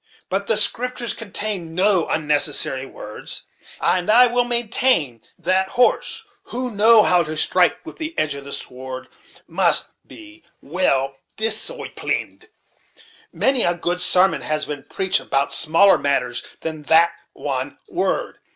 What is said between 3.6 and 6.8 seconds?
and I will maintain that horse, who